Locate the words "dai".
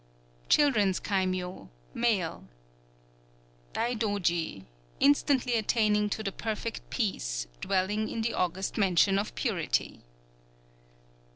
3.75-3.95